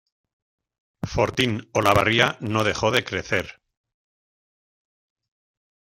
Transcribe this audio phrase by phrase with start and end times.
[1.03, 3.61] Fortín Olavarría no dejó de crecer.